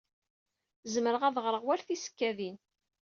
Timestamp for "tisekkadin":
1.85-2.57